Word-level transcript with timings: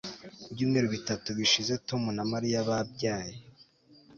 Ibyumweru 0.51 0.87
bitatu 0.95 1.27
bishize 1.39 1.73
Tom 1.87 2.03
na 2.17 2.23
Mariya 2.31 2.67
babyaye 2.69 3.35